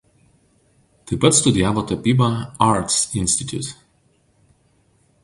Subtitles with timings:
[1.11, 2.29] Taip pat studijavo tapybą
[2.71, 3.77] Arts Institute.